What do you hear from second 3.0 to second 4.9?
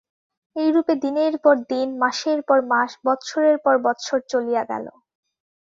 বৎসরের পর বৎসর চলিয়া গেল।